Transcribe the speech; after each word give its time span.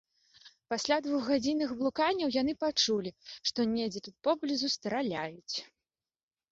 Пасля 0.73 0.97
двухгадзінных 1.07 1.69
блуканняў 1.81 2.33
яны 2.41 2.57
пачулі, 2.65 3.15
што 3.51 3.59
недзе 3.75 3.99
тут 4.09 4.15
поблізу 4.31 4.67
страляюць. 4.79 5.55